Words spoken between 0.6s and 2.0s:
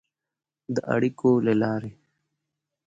د اړیکو له لارې